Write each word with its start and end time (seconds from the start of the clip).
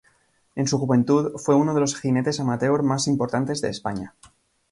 En 0.55 0.65
su 0.67 0.79
juventud, 0.79 1.37
fue 1.37 1.53
uno 1.53 1.75
de 1.75 1.79
los 1.79 1.95
jinetes 1.95 2.39
amateur 2.39 2.81
más 2.81 3.07
importantes 3.07 3.61
de 3.61 3.69
España. 3.69 4.15